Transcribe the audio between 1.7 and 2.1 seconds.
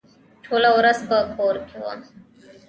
وم.